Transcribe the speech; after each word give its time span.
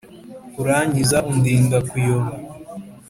urankiza, 0.61 1.17
undinda 1.31 1.77
kuyoba 1.89 2.31